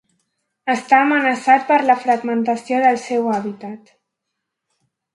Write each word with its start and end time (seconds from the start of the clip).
Està 0.75 1.01
amenaçat 1.07 1.69
per 1.69 1.79
la 1.91 1.97
fragmentació 2.05 2.83
del 2.89 3.01
seu 3.05 3.31
hàbitat. 3.37 3.97